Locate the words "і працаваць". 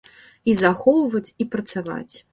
1.45-2.15